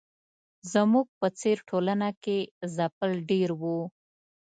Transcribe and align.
زموږ 0.73 1.07
په 1.19 1.27
څېر 1.39 1.57
ټولنه 1.69 2.09
کې 2.23 2.37
ځپل 2.75 3.11
ډېر 3.29 3.49
وو. 3.61 3.79